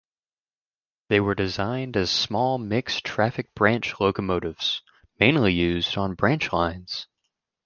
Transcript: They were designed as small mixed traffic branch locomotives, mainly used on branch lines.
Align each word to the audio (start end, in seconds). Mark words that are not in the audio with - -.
They 1.09 1.19
were 1.19 1.35
designed 1.35 1.95
as 1.95 2.09
small 2.09 2.57
mixed 2.57 3.03
traffic 3.05 3.53
branch 3.53 3.99
locomotives, 3.99 4.81
mainly 5.19 5.53
used 5.53 5.95
on 5.95 6.15
branch 6.15 6.51
lines. 6.51 7.05